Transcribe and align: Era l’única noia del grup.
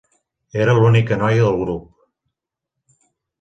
Era 0.61 0.73
l’única 0.77 1.17
noia 1.23 1.43
del 1.49 1.59
grup. 1.59 1.85